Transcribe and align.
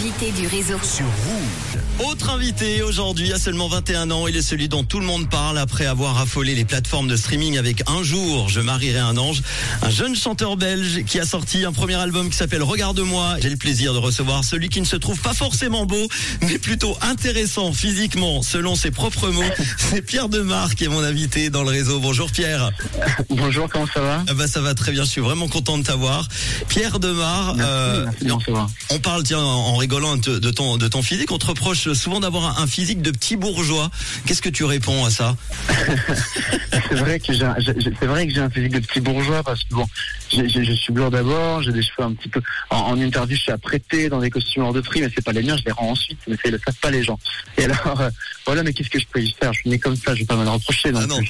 L'invité 0.00 0.32
du 0.32 0.46
réseau. 0.48 0.76
sur 0.82 1.04
Rouge. 1.04 2.10
Autre 2.10 2.30
invité 2.30 2.82
aujourd'hui 2.82 3.32
à 3.32 3.38
seulement 3.38 3.68
21 3.68 4.10
ans, 4.10 4.26
il 4.26 4.36
est 4.36 4.42
celui 4.42 4.68
dont 4.68 4.82
tout 4.82 4.98
le 4.98 5.06
monde 5.06 5.28
parle 5.30 5.56
après 5.58 5.86
avoir 5.86 6.18
affolé 6.18 6.56
les 6.56 6.64
plateformes 6.64 7.06
de 7.06 7.16
streaming 7.16 7.56
avec 7.58 7.84
Un 7.88 8.02
jour, 8.02 8.48
je 8.48 8.60
marierai 8.60 8.98
un 8.98 9.16
ange, 9.16 9.42
un 9.82 9.90
jeune 9.90 10.16
chanteur 10.16 10.56
belge 10.56 11.04
qui 11.04 11.20
a 11.20 11.24
sorti 11.26 11.64
un 11.64 11.72
premier 11.72 11.94
album 11.94 12.28
qui 12.28 12.36
s'appelle 12.36 12.64
Regarde-moi. 12.64 13.36
J'ai 13.40 13.50
le 13.50 13.56
plaisir 13.56 13.94
de 13.94 13.98
recevoir 13.98 14.42
celui 14.42 14.68
qui 14.68 14.80
ne 14.80 14.86
se 14.86 14.96
trouve 14.96 15.20
pas 15.20 15.34
forcément 15.34 15.86
beau, 15.86 16.08
mais 16.42 16.58
plutôt 16.58 16.96
intéressant 17.00 17.72
physiquement, 17.72 18.42
selon 18.42 18.74
ses 18.74 18.90
propres 18.90 19.28
mots. 19.28 19.42
C'est 19.78 20.02
Pierre 20.02 20.28
Demar 20.28 20.74
qui 20.74 20.84
est 20.84 20.88
mon 20.88 21.04
invité 21.04 21.50
dans 21.50 21.62
le 21.62 21.70
réseau. 21.70 22.00
Bonjour 22.00 22.32
Pierre. 22.32 22.72
Bonjour, 23.30 23.68
comment 23.68 23.86
ça 23.86 24.00
va? 24.00 24.24
Ah 24.28 24.34
bah 24.34 24.48
ça 24.48 24.60
va 24.60 24.74
très 24.74 24.90
bien, 24.90 25.04
je 25.04 25.10
suis 25.10 25.20
vraiment 25.20 25.46
content 25.46 25.78
de 25.78 25.84
t'avoir. 25.84 26.26
Pierre 26.68 26.98
Demar, 26.98 27.54
Merci, 27.54 27.70
euh, 27.70 28.04
merci 28.06 28.24
de 28.24 28.28
me 28.28 28.34
recevoir. 28.34 28.70
on 28.90 28.98
parle 28.98 29.22
tiens 29.22 29.38
en 29.38 29.64
en 29.64 29.76
rigolant 29.84 30.16
de, 30.16 30.50
ton 30.50 30.78
de 30.78 30.88
ton 30.88 31.02
physique. 31.02 31.30
On 31.30 31.36
te 31.38 31.44
reproche 31.46 31.92
souvent 31.92 32.18
d'avoir 32.20 32.58
un, 32.58 32.66
physique 32.66 33.02
de 33.02 33.10
petit 33.10 33.36
bourgeois. 33.36 33.90
Qu'est-ce 34.24 34.40
que 34.40 34.48
tu 34.48 34.64
réponds 34.64 35.04
à 35.04 35.10
ça 35.10 35.36
C'est 36.88 36.94
vrai 36.94 37.20
que 37.20 37.32
j'ai, 37.34 37.44
un- 37.44 37.54
j'ai- 37.58 37.74
j'ai- 37.78 37.92
c'est 38.00 38.06
vrai 38.06 38.26
que 38.26 38.32
j'ai 38.32 38.40
un 38.40 38.48
physique 38.48 38.72
de 38.72 38.78
petit 38.80 39.00
bourgeois 39.00 39.42
parce 39.42 39.62
que 39.64 39.74
bon, 39.74 39.86
je 40.32 40.72
suis 40.74 40.92
blanc 40.92 41.10
d'abord, 41.10 41.62
j'ai 41.62 41.72
des 41.72 41.82
cheveux 41.82 42.02
un 42.08 42.14
petit 42.14 42.30
peu. 42.30 42.40
En, 42.70 42.78
en 42.78 42.98
interview, 43.00 43.36
je 43.36 43.42
suis 43.42 43.52
apprêté 43.52 44.08
dans 44.08 44.20
des 44.20 44.30
costumes 44.30 44.62
hors 44.62 44.72
de 44.72 44.80
prix, 44.80 45.02
mais 45.02 45.10
c'est 45.14 45.22
pas 45.24 45.32
les 45.32 45.42
miens, 45.42 45.56
je 45.58 45.64
les 45.66 45.72
rends 45.72 45.90
ensuite, 45.90 46.18
mais 46.26 46.34
ça, 46.36 46.42
ils 46.46 46.52
le 46.52 46.60
savent 46.64 46.74
pas 46.80 46.90
les 46.90 47.04
gens. 47.04 47.18
Et 47.58 47.64
alors, 47.64 48.00
euh, 48.00 48.08
voilà, 48.46 48.62
mais 48.62 48.72
qu'est-ce 48.72 48.88
que 48.90 48.98
je 48.98 49.06
peux 49.12 49.20
y 49.22 49.30
faire? 49.38 49.52
Je 49.52 49.60
suis 49.60 49.70
né 49.70 49.78
comme 49.78 49.96
ça, 49.96 50.14
je 50.14 50.20
vais 50.20 50.26
pas 50.26 50.36
me 50.36 50.44
le 50.44 50.50
reprocher. 50.50 50.92
Non 50.92 51.00
Ah 51.02 51.06
non. 51.06 51.20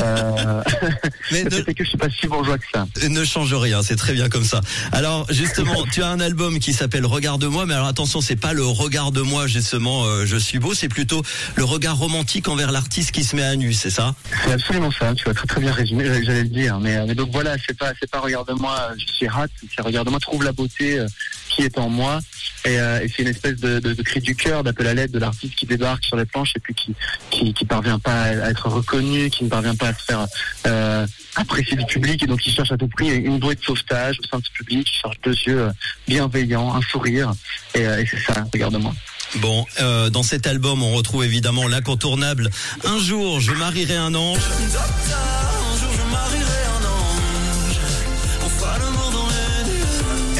Euh, 0.00 0.62
Mais 1.32 1.44
ne, 1.44 1.48
que 1.60 1.84
je 1.84 1.88
suis 1.88 1.98
pas 1.98 2.10
si 2.10 2.26
bourgeois 2.26 2.58
que 2.58 2.66
ça. 2.74 2.86
ne 3.08 3.24
change 3.24 3.54
rien, 3.54 3.82
c'est 3.82 3.96
très 3.96 4.12
bien 4.12 4.28
comme 4.28 4.44
ça. 4.44 4.60
Alors 4.92 5.26
justement, 5.30 5.84
tu 5.92 6.02
as 6.02 6.08
un 6.08 6.20
album 6.20 6.58
qui 6.58 6.72
s'appelle 6.74 7.06
Regarde-moi, 7.06 7.64
mais 7.66 7.74
alors 7.74 7.86
attention, 8.02 8.20
c'est 8.20 8.34
pas 8.34 8.52
le 8.52 8.64
Regarde-moi 8.64 9.46
justement, 9.46 10.04
euh, 10.06 10.26
je 10.26 10.36
suis 10.36 10.58
beau, 10.58 10.74
c'est 10.74 10.88
plutôt 10.88 11.22
le 11.54 11.62
regard 11.62 11.96
romantique 11.96 12.48
envers 12.48 12.72
l'artiste 12.72 13.12
qui 13.12 13.22
se 13.22 13.36
met 13.36 13.44
à 13.44 13.54
nu, 13.54 13.72
c'est 13.72 13.90
ça? 13.90 14.16
C'est 14.44 14.52
absolument 14.52 14.90
ça, 14.90 15.14
tu 15.14 15.24
vas 15.24 15.34
très 15.34 15.46
très 15.46 15.60
bien 15.60 15.72
résumé, 15.72 16.04
j'allais 16.24 16.42
le 16.42 16.48
dire. 16.48 16.80
Mais, 16.80 17.06
mais 17.06 17.14
donc 17.14 17.30
voilà, 17.30 17.54
c'est 17.64 17.78
pas 17.78 17.92
c'est 18.00 18.10
pas 18.10 18.18
regarde-moi, 18.18 18.76
euh, 18.90 18.94
je 18.98 19.12
suis 19.12 19.28
rate, 19.28 19.52
c'est 19.72 19.82
regarde-moi, 19.82 20.18
trouve 20.18 20.42
la 20.42 20.50
beauté 20.50 20.98
euh, 20.98 21.06
qui 21.54 21.62
est 21.62 21.78
en 21.78 21.88
moi. 21.88 22.20
Et, 22.64 22.78
euh, 22.78 23.00
c'est 23.08 23.22
une 23.22 23.28
espèce 23.28 23.56
de, 23.56 24.02
cri 24.02 24.20
du 24.20 24.34
cœur, 24.34 24.62
d'appel 24.62 24.86
à 24.86 24.94
l'aide 24.94 25.10
de 25.10 25.18
l'artiste 25.18 25.54
qui 25.54 25.66
débarque 25.66 26.04
sur 26.04 26.16
les 26.16 26.24
planches 26.24 26.52
et 26.56 26.60
puis 26.60 26.74
qui 26.74 26.94
qui, 27.30 27.64
parvient 27.64 27.98
pas 27.98 28.22
à, 28.22 28.50
être 28.50 28.68
reconnu, 28.68 29.30
qui 29.30 29.44
ne 29.44 29.48
parvient 29.48 29.74
pas 29.74 29.88
à 29.88 29.94
se 29.94 30.02
faire 30.04 30.26
euh, 30.66 31.06
apprécier 31.36 31.76
du 31.76 31.84
public 31.86 32.22
et 32.22 32.26
donc 32.26 32.40
qui 32.40 32.52
cherche 32.52 32.72
à 32.72 32.76
tout 32.76 32.88
prix 32.88 33.08
une 33.08 33.38
bouée 33.38 33.54
de 33.54 33.62
sauvetage 33.62 34.18
au 34.20 34.26
sein 34.26 34.40
ce 34.44 34.50
public, 34.52 34.86
qui 34.86 34.98
cherche 34.98 35.16
deux 35.24 35.34
yeux 35.46 35.60
euh, 35.62 35.70
bienveillants, 36.06 36.74
un 36.74 36.82
sourire. 36.82 37.32
Et, 37.74 37.84
c'est 38.10 38.20
ça, 38.20 38.44
regarde-moi. 38.52 38.92
Bon, 39.36 39.64
dans 40.10 40.22
cet 40.22 40.46
album, 40.46 40.82
on 40.82 40.92
retrouve 40.92 41.24
évidemment 41.24 41.66
l'incontournable 41.66 42.50
Un 42.84 42.98
jour, 42.98 43.40
je 43.40 43.52
marierai 43.52 43.96
un 43.96 44.14
ange. 44.14 44.38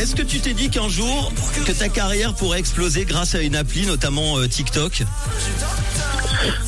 Est-ce 0.03 0.17
que 0.17 0.23
tu 0.23 0.41
t'es 0.41 0.53
dit 0.53 0.69
qu'un 0.69 0.89
jour, 0.89 1.33
que 1.65 1.71
ta 1.71 1.89
carrière 1.89 2.35
pourrait 2.35 2.59
exploser 2.59 3.05
grâce 3.05 3.37
à 3.37 3.41
une 3.41 3.55
appli, 3.55 3.87
notamment 3.87 4.37
euh, 4.37 4.49
TikTok? 4.49 5.05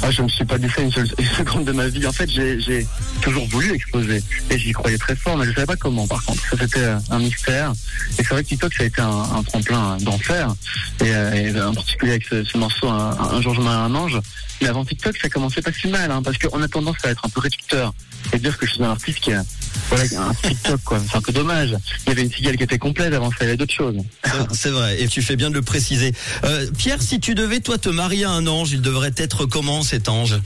Ah, 0.02 0.10
je 0.12 0.20
ne 0.20 0.26
me 0.26 0.28
suis 0.28 0.44
pas 0.44 0.56
dit 0.56 0.68
ça 0.70 0.82
une 0.82 0.92
seule 0.92 1.08
seconde 1.36 1.64
de 1.64 1.72
ma 1.72 1.88
vie. 1.88 2.06
En 2.06 2.12
fait, 2.12 2.30
j'ai 2.30 2.86
toujours 3.22 3.44
voulu 3.48 3.74
exploser. 3.74 4.22
Et 4.50 4.56
j'y 4.56 4.70
croyais 4.70 4.98
très 4.98 5.16
fort, 5.16 5.36
mais 5.36 5.46
je 5.46 5.50
ne 5.50 5.54
savais 5.56 5.66
pas 5.66 5.74
comment, 5.74 6.06
par 6.06 6.24
contre. 6.24 6.48
Ça, 6.48 6.56
c'était 6.60 6.78
euh, 6.78 6.98
un 7.10 7.18
mystère. 7.18 7.72
Et 8.12 8.22
c'est 8.22 8.28
vrai 8.28 8.44
que 8.44 8.50
TikTok, 8.50 8.72
ça 8.72 8.84
a 8.84 8.86
été 8.86 9.00
un, 9.00 9.42
tremplin 9.42 9.96
d'enfer. 9.96 10.54
Et, 11.00 11.12
euh, 11.12 11.32
et 11.32 11.60
en 11.60 11.74
particulier 11.74 12.12
avec 12.12 12.26
ce, 12.30 12.44
ce 12.44 12.56
morceau, 12.56 12.88
un, 12.88 13.40
jour 13.40 13.52
je 13.52 13.60
m'arrête 13.60 13.90
un 13.90 13.94
ange. 13.96 14.20
Mais 14.64 14.70
avant 14.70 14.82
TikTok, 14.82 15.14
ça 15.20 15.28
commençait 15.28 15.60
pas 15.60 15.72
si 15.74 15.88
mal, 15.88 16.10
hein, 16.10 16.22
parce 16.22 16.38
qu'on 16.38 16.62
a 16.62 16.68
tendance 16.68 16.96
à 17.04 17.10
être 17.10 17.22
un 17.22 17.28
peu 17.28 17.38
réducteur. 17.40 17.92
Et 18.32 18.38
dire 18.38 18.56
que 18.56 18.64
je 18.66 18.72
suis 18.72 18.82
un 18.82 18.88
artiste 18.92 19.20
qui 19.20 19.30
a, 19.30 19.44
voilà, 19.90 20.04
un 20.22 20.32
TikTok, 20.32 20.80
quoi. 20.84 20.98
C'est 21.06 21.18
un 21.18 21.20
peu 21.20 21.32
dommage. 21.32 21.76
Il 22.06 22.08
y 22.08 22.12
avait 22.12 22.22
une 22.22 22.32
cigale 22.32 22.56
qui 22.56 22.62
était 22.62 22.78
complète, 22.78 23.12
avant 23.12 23.28
ça, 23.28 23.36
il 23.42 23.44
y 23.44 23.46
avait 23.48 23.56
d'autres 23.58 23.74
choses. 23.74 23.96
C'est- 24.24 24.30
C'est 24.54 24.70
vrai, 24.70 25.02
et 25.02 25.06
tu 25.06 25.20
fais 25.20 25.36
bien 25.36 25.50
de 25.50 25.54
le 25.54 25.60
préciser. 25.60 26.14
Euh, 26.44 26.66
Pierre, 26.78 27.02
si 27.02 27.20
tu 27.20 27.34
devais, 27.34 27.60
toi, 27.60 27.76
te 27.76 27.90
marier 27.90 28.24
à 28.24 28.30
un 28.30 28.46
ange, 28.46 28.72
il 28.72 28.80
devrait 28.80 29.12
être 29.18 29.44
comment 29.44 29.82
cet 29.82 30.08
ange? 30.08 30.38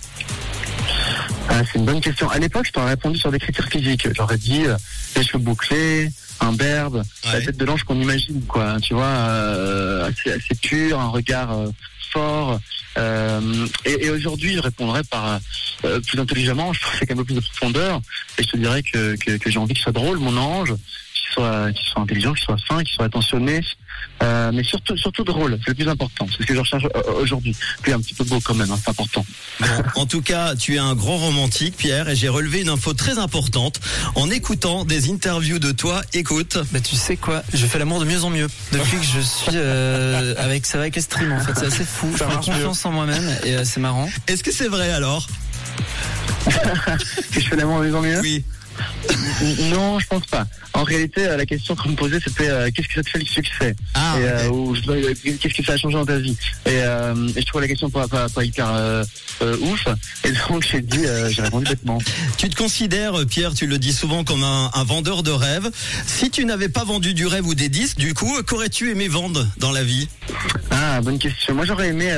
Ah, 1.48 1.62
c'est 1.70 1.78
une 1.78 1.84
bonne 1.84 2.00
question. 2.00 2.28
À 2.28 2.38
l'époque, 2.40 2.66
je 2.66 2.72
t'aurais 2.72 2.90
répondu 2.90 3.16
sur 3.18 3.30
des 3.30 3.38
critères 3.38 3.68
physiques. 3.68 4.08
J'aurais 4.16 4.36
dit 4.36 4.64
euh, 4.66 4.76
les 5.16 5.22
cheveux 5.22 5.38
bouclés, 5.38 6.10
un 6.40 6.52
berbe, 6.52 7.04
la 7.24 7.40
tête 7.40 7.56
de 7.56 7.64
l'ange 7.64 7.84
qu'on 7.84 8.00
imagine, 8.00 8.42
quoi. 8.48 8.76
Tu 8.82 8.94
vois, 8.94 9.04
euh, 9.06 10.08
assez, 10.10 10.32
assez 10.32 10.54
pur, 10.60 10.98
un 11.00 11.08
regard 11.08 11.52
euh, 11.56 11.68
fort. 12.12 12.60
Euh, 12.96 13.66
et 13.84 14.06
et 14.06 14.10
aujourd'hui, 14.10 14.54
je 14.54 14.60
répondrais 14.60 15.04
par 15.04 15.40
euh, 15.84 16.00
plus 16.00 16.18
intelligemment. 16.18 16.72
Je 16.72 16.80
ferais 16.80 17.06
un 17.10 17.16
peu 17.16 17.24
plus 17.24 17.34
de 17.34 17.40
profondeur, 17.40 18.00
et 18.38 18.42
je 18.42 18.48
te 18.48 18.56
dirais 18.56 18.82
que, 18.82 19.16
que, 19.16 19.36
que 19.36 19.50
j'ai 19.50 19.58
envie 19.58 19.74
qu'il 19.74 19.82
soit 19.82 19.92
drôle, 19.92 20.18
mon 20.18 20.36
ange, 20.36 20.74
qu'il 21.14 21.32
soit, 21.32 21.72
qu'il 21.72 21.86
soit 21.86 22.02
intelligent, 22.02 22.32
qu'il 22.32 22.44
soit 22.44 22.56
fin, 22.66 22.82
qu'il 22.82 22.94
soit 22.94 23.04
attentionné, 23.04 23.60
euh, 24.22 24.50
mais 24.52 24.64
surtout, 24.64 24.96
surtout 24.96 25.24
drôle. 25.24 25.58
C'est 25.60 25.68
le 25.68 25.74
plus 25.74 25.88
important. 25.88 26.26
C'est 26.30 26.42
ce 26.42 26.46
que 26.46 26.54
je 26.54 26.60
recherche 26.60 26.84
aujourd'hui. 27.20 27.54
Puis 27.82 27.92
un 27.92 28.00
petit 28.00 28.14
peu 28.14 28.24
beau 28.24 28.40
quand 28.40 28.54
même, 28.54 28.70
hein, 28.70 28.78
c'est 28.82 28.90
important. 28.90 29.24
Bon, 29.60 29.66
en 29.96 30.06
tout 30.06 30.22
cas, 30.22 30.56
tu 30.56 30.74
es 30.74 30.78
un 30.78 30.94
grand 30.94 31.18
romantique, 31.18 31.76
Pierre, 31.76 32.08
et 32.08 32.16
j'ai 32.16 32.28
relevé 32.28 32.62
une 32.62 32.68
info 32.68 32.94
très 32.94 33.18
importante 33.18 33.80
en 34.14 34.30
écoutant 34.30 34.84
des 34.84 35.10
interviews 35.10 35.58
de 35.58 35.72
toi. 35.72 36.02
Écoute. 36.14 36.58
Bah 36.72 36.80
tu 36.80 36.96
sais 36.96 37.16
quoi, 37.16 37.42
je 37.52 37.66
fais 37.66 37.78
l'amour 37.78 38.00
de 38.00 38.04
mieux 38.04 38.24
en 38.24 38.30
mieux 38.30 38.48
depuis 38.72 38.98
que 38.98 39.04
je 39.04 39.20
suis 39.20 39.52
euh, 39.54 40.34
avec 40.38 40.66
ça 40.66 40.78
avec 40.78 40.96
les 40.96 41.02
streams 41.02 41.32
en 41.32 41.40
fait, 41.40 41.52
c'est 41.56 41.66
assez 41.66 41.84
fou. 41.98 42.08
J'ai 42.16 42.52
confiance 42.52 42.84
en 42.84 42.92
moi-même 42.92 43.28
et 43.44 43.56
euh, 43.56 43.64
c'est 43.64 43.80
marrant. 43.80 44.08
Est-ce 44.26 44.42
que 44.44 44.52
c'est 44.52 44.68
vrai 44.68 44.90
alors? 44.90 45.26
Que 46.44 46.50
je 47.40 47.48
fais 47.48 47.56
l'amour 47.56 47.76
en 47.76 47.80
vivant 47.80 48.00
mieux? 48.02 48.20
Oui. 48.20 48.44
Non, 49.70 49.98
je 49.98 50.06
pense 50.06 50.26
pas. 50.26 50.46
En 50.74 50.82
réalité, 50.82 51.26
euh, 51.26 51.36
la 51.36 51.46
question 51.46 51.74
qu'on 51.74 51.90
me 51.90 51.96
posait, 51.96 52.20
c'était 52.20 52.48
euh, 52.48 52.70
qu'est-ce 52.74 52.88
que 52.88 52.94
ça 52.94 53.02
te 53.02 53.10
fait 53.10 53.18
le 53.18 53.24
succès? 53.24 53.76
Ah, 53.94 54.16
et, 54.18 54.24
euh, 54.24 54.48
ou 54.50 54.74
Qu'est-ce 54.74 55.54
que 55.54 55.64
ça 55.64 55.72
a 55.72 55.76
changé 55.76 55.96
dans 55.96 56.06
ta 56.06 56.18
vie? 56.18 56.36
Et, 56.66 56.70
euh, 56.82 57.14
et 57.34 57.40
je 57.40 57.46
trouvais 57.46 57.64
la 57.64 57.68
question 57.68 57.90
pas, 57.90 58.06
pas, 58.06 58.28
pas 58.28 58.44
hyper 58.44 59.04
ouf. 59.62 59.86
Et 60.24 60.32
donc 60.48 60.64
j'ai 60.70 60.80
dit, 60.80 61.04
j'ai 61.30 61.42
répondu 61.42 61.66
bêtement. 61.70 61.98
tu 62.36 62.48
te 62.48 62.56
considères, 62.56 63.26
Pierre, 63.26 63.54
tu 63.54 63.66
le 63.66 63.78
dis 63.78 63.92
souvent 63.92 64.24
comme 64.24 64.42
un, 64.42 64.70
un 64.74 64.84
vendeur 64.84 65.22
de 65.22 65.30
rêves. 65.30 65.70
Si 66.06 66.30
tu 66.30 66.44
n'avais 66.44 66.68
pas 66.68 66.84
vendu 66.84 67.14
du 67.14 67.26
rêve 67.26 67.46
ou 67.46 67.54
des 67.54 67.68
disques, 67.68 67.98
du 67.98 68.14
coup, 68.14 68.42
qu'aurais-tu 68.46 68.90
aimé 68.90 69.08
vendre 69.08 69.46
dans 69.58 69.72
la 69.72 69.82
vie? 69.84 70.08
Ah, 70.70 71.00
bonne 71.00 71.18
question. 71.18 71.54
Moi, 71.54 71.64
j'aurais 71.64 71.88
aimé 71.88 72.12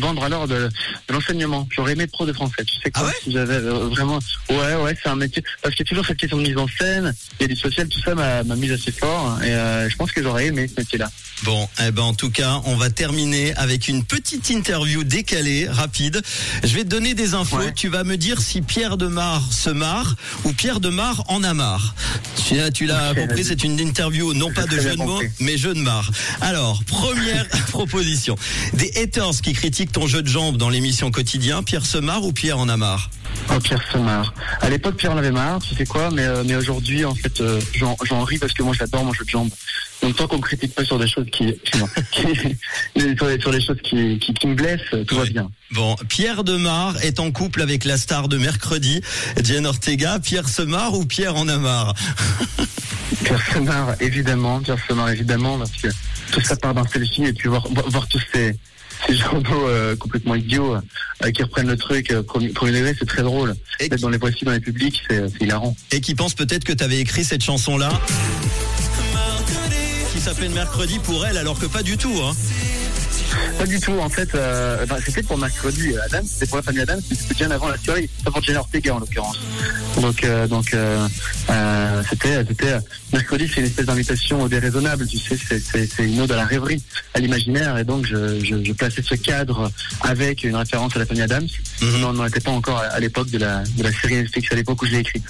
vendre 0.00 0.24
alors 0.24 0.48
de, 0.48 0.68
de 1.08 1.12
l'enseignement. 1.12 1.68
J'aurais 1.74 1.92
aimé 1.92 2.04
être 2.04 2.12
pro 2.12 2.26
de 2.26 2.32
français. 2.32 2.64
Tu 2.64 2.76
sais 2.82 2.90
quoi 2.90 3.04
Ah 3.04 3.06
ouais? 3.06 3.14
Si 3.22 3.32
j'avais 3.32 3.58
vraiment, 3.58 4.18
ouais, 4.50 4.74
ouais, 4.74 4.96
c'est 5.02 5.08
un 5.08 5.16
métier. 5.16 5.42
Parce 5.62 5.74
a 5.80 5.85
toujours 5.86 6.04
cette 6.04 6.18
question 6.18 6.36
de 6.36 6.42
mise 6.42 6.56
en 6.56 6.66
scène, 6.68 7.14
a 7.40 7.46
du 7.46 7.56
social, 7.56 7.88
tout 7.88 8.00
ça 8.00 8.14
m'a 8.14 8.42
mise 8.56 8.72
assez 8.72 8.92
fort. 8.92 9.38
Et 9.42 9.50
euh, 9.50 9.88
je 9.88 9.96
pense 9.96 10.12
que 10.12 10.22
j'aurais 10.22 10.46
aimé 10.46 10.68
ce 10.68 10.80
métier-là. 10.80 11.10
Bon, 11.44 11.68
eh 11.86 11.90
ben 11.90 12.02
en 12.02 12.14
tout 12.14 12.30
cas, 12.30 12.60
on 12.64 12.76
va 12.76 12.88
terminer 12.88 13.54
avec 13.56 13.88
une 13.88 14.04
petite 14.04 14.48
interview 14.48 15.04
décalée, 15.04 15.68
rapide. 15.68 16.22
Je 16.64 16.74
vais 16.74 16.82
te 16.82 16.88
donner 16.88 17.14
des 17.14 17.34
infos. 17.34 17.58
Ouais. 17.58 17.72
Tu 17.74 17.88
vas 17.88 18.04
me 18.04 18.16
dire 18.16 18.40
si 18.40 18.62
Pierre 18.62 18.96
Demar 18.96 19.52
se 19.52 19.68
marre 19.70 20.16
ou 20.44 20.52
Pierre 20.52 20.80
Demar 20.80 21.24
en 21.28 21.44
a 21.44 21.52
marre. 21.52 21.94
Tu, 22.48 22.56
tu 22.72 22.86
l'as 22.86 23.14
compris, 23.14 23.44
c'est 23.44 23.64
une 23.64 23.78
interview 23.78 24.32
non 24.32 24.50
pas 24.50 24.64
de 24.64 24.80
jeu 24.80 24.96
de 24.96 25.02
mots, 25.02 25.20
mais 25.40 25.58
jeu 25.58 25.74
de 25.74 25.80
marre. 25.80 26.10
Alors, 26.40 26.82
première 26.84 27.46
proposition. 27.68 28.36
Des 28.72 28.90
haters 28.96 29.40
qui 29.42 29.52
critiquent 29.52 29.92
ton 29.92 30.06
jeu 30.06 30.22
de 30.22 30.28
jambes 30.28 30.56
dans 30.56 30.70
l'émission 30.70 31.10
quotidien. 31.10 31.62
Pierre 31.62 31.84
se 31.84 31.98
marre 31.98 32.24
ou 32.24 32.32
Pierre 32.32 32.58
en 32.58 32.68
a 32.68 32.76
marre? 32.76 33.10
Oh, 33.50 33.60
Pierre 33.60 33.82
se 33.92 33.98
marre. 33.98 34.34
À 34.60 34.70
l'époque, 34.70 34.96
Pierre 34.96 35.12
en 35.12 35.18
avait 35.18 35.30
marre, 35.30 35.62
quoi, 35.84 36.10
mais, 36.10 36.24
euh, 36.24 36.42
mais 36.46 36.56
aujourd'hui, 36.56 37.04
en 37.04 37.14
fait, 37.14 37.40
euh, 37.40 37.60
j'en 37.74 37.96
j'en 38.04 38.24
ris 38.24 38.38
parce 38.38 38.52
que 38.52 38.62
moi, 38.62 38.74
j'adore 38.78 39.04
mon 39.04 39.12
jeu 39.12 39.24
de 39.24 39.30
jambes. 39.30 39.50
Donc, 40.02 40.16
tant 40.16 40.26
qu'on 40.26 40.36
me 40.36 40.42
critique 40.42 40.74
pas 40.74 40.84
sur 40.84 40.98
des 40.98 41.08
choses 41.08 41.26
qui, 41.32 41.54
sur, 42.12 43.50
les, 43.52 43.60
choses 43.60 43.78
qui, 43.82 44.18
qui, 44.18 44.34
qui 44.34 44.46
me 44.46 44.54
blessent, 44.54 44.94
tout 45.06 45.16
va 45.16 45.24
bien. 45.24 45.50
Bon, 45.72 45.96
Pierre 46.08 46.44
Demar 46.44 47.02
est 47.02 47.20
en 47.20 47.30
couple 47.32 47.62
avec 47.62 47.84
la 47.84 47.96
star 47.96 48.28
de 48.28 48.38
mercredi, 48.38 49.00
Jen 49.42 49.66
Ortega. 49.66 50.18
Pierre 50.18 50.48
se 50.48 50.62
marre 50.62 50.94
ou 50.94 51.04
Pierre 51.04 51.36
en 51.36 51.48
a 51.48 51.58
marre 51.58 51.94
Pierre 53.24 53.52
se 53.52 53.58
marre, 53.58 53.94
évidemment, 54.00 54.60
Pierre 54.60 54.78
se 54.86 54.92
marre, 54.92 55.10
évidemment, 55.10 55.58
parce 55.58 55.72
que 55.72 55.88
tout 56.32 56.40
ça 56.40 56.56
part 56.56 56.74
d'un 56.74 56.86
selfie 56.86 57.24
et 57.24 57.32
puis 57.32 57.48
voir, 57.48 57.66
voir 57.68 58.06
tous 58.08 58.22
ces, 58.32 58.56
ces 59.08 59.16
journaux 59.16 59.68
euh, 59.68 59.96
complètement 59.96 60.34
idiots 60.34 60.76
euh, 60.76 61.30
qui 61.30 61.42
reprennent 61.42 61.68
le 61.68 61.76
truc 61.76 62.10
euh, 62.10 62.22
premier, 62.22 62.48
premier 62.48 62.72
degré, 62.72 62.94
c'est 62.98 63.06
très 63.06 63.22
drôle. 63.22 63.54
Et 63.80 63.86
Être 63.86 64.00
dans 64.00 64.08
les 64.08 64.18
voici, 64.18 64.44
dans 64.44 64.52
les 64.52 64.60
publics, 64.60 65.02
c'est 65.08 65.30
hilarant. 65.40 65.76
et 65.92 66.00
qui 66.00 66.14
pense 66.14 66.34
peut-être 66.34 66.64
que 66.64 66.72
tu 66.72 66.82
avais 66.82 66.98
écrit 66.98 67.24
cette 67.24 67.42
chanson-là 67.42 67.88
qui 70.12 70.20
s'appelle 70.20 70.50
Mercredi 70.50 70.98
pour 70.98 71.26
elle, 71.26 71.36
alors 71.36 71.58
que 71.58 71.66
pas 71.66 71.82
du 71.82 71.96
tout. 71.96 72.14
Hein. 72.22 72.32
Pas 73.58 73.66
du 73.66 73.80
tout. 73.80 73.98
En 73.98 74.08
fait, 74.08 74.34
euh, 74.34 74.86
c'était 75.04 75.22
pour 75.22 75.38
mercredi 75.38 75.92
euh, 75.92 76.00
Adam, 76.06 76.26
c'était 76.26 76.46
pour 76.46 76.56
la 76.56 76.62
famille 76.62 76.82
Adam, 76.82 76.98
c'était 77.08 77.34
bien 77.34 77.50
avant 77.50 77.68
la 77.68 77.78
série, 77.78 78.08
pas 78.24 78.30
pour 78.30 78.42
Jenna 78.42 78.60
Ortega 78.60 78.94
en 78.94 78.98
l'occurrence. 78.98 79.38
Donc, 80.00 80.24
euh, 80.24 80.46
donc, 80.46 80.74
euh, 80.74 81.08
euh, 81.50 82.02
c'était, 82.08 82.44
c'était 82.46 82.72
euh, 82.72 82.80
mercredi, 83.12 83.48
c'est 83.48 83.60
une 83.60 83.66
espèce 83.66 83.86
d'invitation 83.86 84.46
déraisonnable. 84.46 85.06
Tu 85.06 85.18
sais, 85.18 85.36
c'est, 85.38 86.04
une 86.04 86.20
ode 86.20 86.32
à 86.32 86.36
la 86.36 86.44
rêverie, 86.44 86.82
à 87.14 87.20
l'imaginaire, 87.20 87.78
et 87.78 87.84
donc 87.84 88.06
je, 88.06 88.40
je, 88.40 88.62
je 88.62 88.72
plaçais 88.72 89.02
ce 89.02 89.14
cadre 89.14 89.70
avec 90.02 90.44
une 90.44 90.56
référence 90.56 90.94
à 90.96 90.98
la 90.98 91.06
famille 91.06 91.22
Adams. 91.22 91.46
Non, 91.82 92.08
on 92.08 92.12
n'en 92.14 92.26
était 92.26 92.40
pas 92.40 92.50
encore 92.50 92.78
à, 92.78 92.84
à 92.86 93.00
l'époque 93.00 93.30
de 93.30 93.38
la, 93.38 93.62
de 93.62 93.82
la 93.82 93.92
série 93.92 94.16
Netflix, 94.16 94.48
à 94.52 94.54
l'époque 94.54 94.82
où 94.82 94.86
je 94.86 94.92
l'ai 94.92 95.00
écrite. 95.00 95.24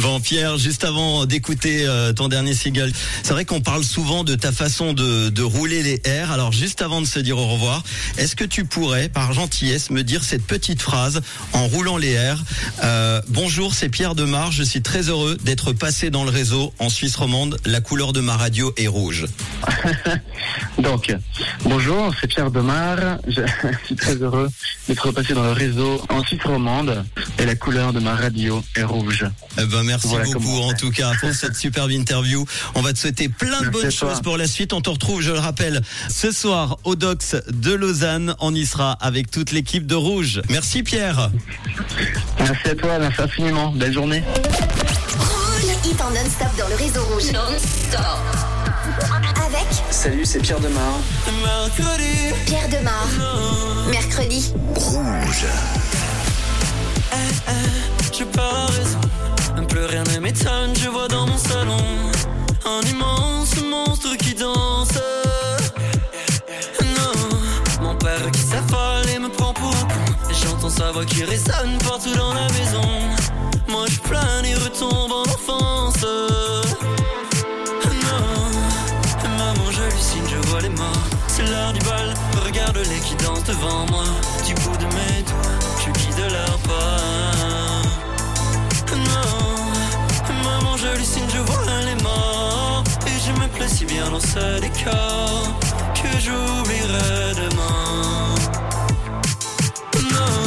Bon 0.00 0.20
Pierre, 0.20 0.58
juste 0.58 0.84
avant 0.84 1.26
d'écouter 1.26 1.86
euh, 1.86 2.12
ton 2.12 2.28
dernier 2.28 2.54
single, 2.54 2.92
c'est 3.22 3.32
vrai 3.32 3.44
qu'on 3.44 3.60
parle 3.60 3.84
souvent 3.84 4.24
de 4.24 4.34
ta 4.34 4.52
façon 4.52 4.92
de, 4.92 5.28
de 5.28 5.42
rouler 5.42 5.82
les 5.82 6.00
airs. 6.04 6.32
Alors 6.32 6.52
juste 6.52 6.82
avant 6.82 7.00
de 7.00 7.06
se 7.06 7.18
dire 7.18 7.38
au 7.38 7.46
revoir, 7.46 7.82
est-ce 8.18 8.36
que 8.36 8.44
tu 8.44 8.64
pourrais, 8.64 9.08
par 9.08 9.32
gentillesse, 9.32 9.90
me 9.90 10.02
dire 10.02 10.24
cette 10.24 10.44
petite 10.46 10.80
phrase 10.80 11.20
en 11.52 11.66
roulant 11.66 11.96
les 11.96 12.12
airs? 12.12 12.42
Euh, 12.82 13.20
Bonjour, 13.28 13.74
c'est 13.74 13.88
Pierre 13.88 14.14
Demar. 14.14 14.52
Je 14.52 14.62
suis 14.62 14.82
très 14.82 15.08
heureux 15.08 15.36
d'être 15.42 15.72
passé 15.72 16.10
dans 16.10 16.24
le 16.24 16.30
réseau 16.30 16.72
en 16.78 16.88
Suisse 16.88 17.16
romande. 17.16 17.58
La 17.64 17.80
couleur 17.80 18.12
de 18.12 18.20
ma 18.20 18.36
radio 18.36 18.72
est 18.76 18.86
rouge. 18.86 19.26
Donc, 20.78 21.14
bonjour, 21.64 22.12
c'est 22.20 22.26
Pierre 22.26 22.50
Demar. 22.50 23.18
Je 23.26 23.42
suis 23.84 23.96
très 23.96 24.16
heureux 24.16 24.48
d'être 24.88 25.06
repassé 25.06 25.34
dans 25.34 25.44
le 25.44 25.52
réseau 25.52 26.02
en 26.08 26.22
Suisse 26.22 26.44
romande 26.44 27.04
et 27.38 27.44
la 27.44 27.54
couleur 27.54 27.92
de 27.92 28.00
ma 28.00 28.14
radio 28.14 28.62
est 28.76 28.84
rouge. 28.84 29.24
Eh 29.58 29.66
ben 29.66 29.82
merci 29.82 30.08
Voilà 30.08 30.24
beaucoup 30.24 30.60
en 30.60 30.72
tout 30.72 30.90
cas 30.90 31.12
pour 31.20 31.32
cette 31.32 31.56
superbe 31.56 31.90
interview. 31.90 32.44
On 32.74 32.82
va 32.82 32.92
te 32.92 32.98
souhaiter 32.98 33.28
plein 33.28 33.60
de 33.60 33.66
Merci 33.66 33.70
bonnes 33.70 33.90
choses 33.90 34.20
pour 34.22 34.36
la 34.36 34.46
suite. 34.46 34.72
On 34.72 34.80
te 34.80 34.90
retrouve, 34.90 35.20
je 35.20 35.30
le 35.30 35.38
rappelle, 35.38 35.82
ce 36.08 36.32
soir 36.32 36.78
au 36.84 36.96
Dox 36.96 37.36
de 37.48 37.72
Lausanne. 37.72 38.34
On 38.40 38.54
y 38.54 38.64
sera 38.66 38.92
avec 38.92 39.30
toute 39.30 39.52
l'équipe 39.52 39.86
de 39.86 39.94
Rouge. 39.94 40.40
Merci 40.48 40.82
Pierre. 40.82 41.30
Merci 42.38 42.68
à 42.68 42.74
toi, 42.74 42.98
merci 42.98 43.20
infiniment. 43.20 43.72
Belle 43.72 43.92
journée. 43.92 44.22
Le 45.60 45.90
hit 45.90 46.00
en 46.00 46.10
non-stop 46.10 46.48
dans 46.58 46.68
le 46.68 46.74
réseau 46.74 47.04
rouge. 47.04 47.32
Non-stop. 47.32 48.00
Avec 49.46 49.66
Salut, 49.90 50.24
c'est 50.24 50.40
Pierre 50.40 50.60
Demar. 50.60 50.98
Pierre 52.46 52.68
Demar. 52.68 53.06
Mercredi. 53.90 54.52
J'ai 58.12 58.24
pas 58.26 58.66
raison, 59.54 59.66
plus 59.66 59.84
rien 59.84 60.04
ne 60.04 60.18
m'étonne, 60.18 60.74
je 60.76 60.88
vois 60.88 61.08
dans 61.08 61.26
mon 61.26 61.38
salon 61.38 61.76
un 62.64 62.80
immense 62.88 63.56
monstre 63.62 64.16
qui 64.16 64.34
danse. 64.34 64.98
Non, 66.80 67.82
mon 67.82 67.94
père 67.96 68.30
qui 68.32 68.40
s'affole 68.40 69.08
et 69.14 69.18
me 69.18 69.28
prend 69.28 69.52
pour 69.52 69.70
con. 69.70 70.12
Et 70.30 70.34
j'entends 70.34 70.70
sa 70.70 70.92
voix 70.92 71.04
qui 71.04 71.24
résonne 71.24 71.78
partout 71.84 72.14
dans 72.14 72.34
la 72.34 72.46
maison. 72.52 72.88
Moi 73.68 73.86
je 73.88 73.98
plane 74.00 74.44
et 74.44 74.54
retombe 74.54 75.12
en 75.12 75.22
enfance. 75.22 76.04
Non, 77.84 79.28
maman 79.38 79.70
j'hallucine, 79.70 80.26
je 80.28 80.48
vois 80.48 80.60
les 80.60 80.68
morts. 80.68 81.08
C'est 81.26 81.44
l'heure 81.44 81.72
du 81.72 81.80
bal, 81.80 82.14
regarde-les 82.44 83.00
qui 83.00 83.16
dansent 83.16 83.44
devant 83.44 83.86
moi. 83.90 84.04
Du 84.46 84.54
bout 84.54 84.76
de 84.76 84.84
mes 84.84 85.22
doigts, 85.22 85.58
je 85.84 85.90
guide 86.00 86.30
leur 86.30 86.58
pas. 86.58 87.61
Bien 94.02 94.10
dans 94.10 94.20
ce 94.20 94.60
décor 94.60 95.58
que 95.94 96.18
j'oublierai 96.18 97.34
demain. 97.34 98.34
Non, 100.14 100.38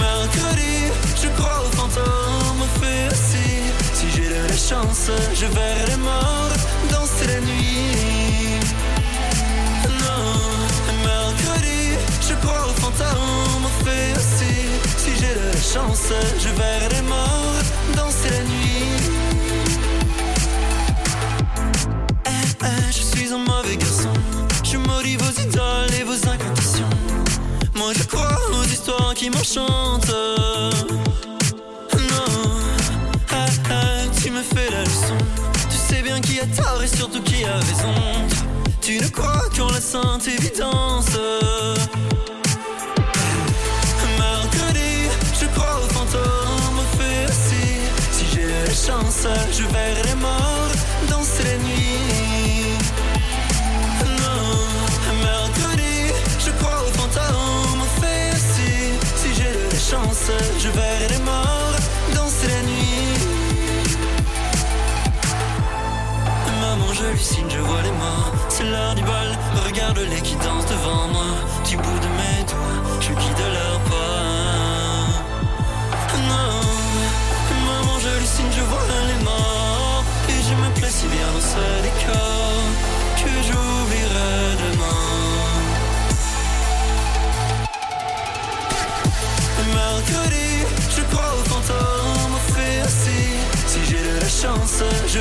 mercredi, 0.00 0.76
je 1.22 1.28
crois 1.36 1.60
aux 1.66 1.76
fantômes, 1.76 2.62
aussi. 3.10 3.48
Si 3.94 4.06
j'ai 4.14 4.28
de 4.28 4.48
la 4.48 4.56
chance, 4.56 5.10
je 5.34 5.46
verrai 5.46 5.86
les 5.88 5.96
morts 5.96 6.56
danser 6.90 7.26
la 7.26 7.40
nuit. 7.40 8.60
Non, 10.04 10.40
mercredi, 11.04 11.96
je 12.28 12.34
crois 12.46 12.66
aux 12.68 12.80
fantômes, 12.80 13.68
aussi. 14.16 14.54
Si 14.96 15.10
j'ai 15.18 15.34
de 15.34 15.46
la 15.54 15.62
chance, 15.72 16.12
je 16.38 16.48
verrai 16.48 16.87
Non, 29.56 29.98
ah, 33.30 33.46
ah, 33.70 34.02
tu 34.22 34.30
me 34.30 34.42
fais 34.42 34.70
la 34.70 34.82
leçon. 34.82 35.16
Tu 35.70 35.76
sais 35.76 36.02
bien 36.02 36.20
qui 36.20 36.38
a 36.38 36.46
tort 36.46 36.82
et 36.82 36.86
surtout 36.86 37.22
qui 37.22 37.44
a 37.44 37.54
raison. 37.54 37.94
Tu 38.82 38.98
ne 38.98 39.08
crois 39.08 39.48
qu'en 39.56 39.70
la 39.70 39.80
sainte 39.80 40.28
évidence. 40.28 41.16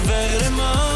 Fait 0.01 0.86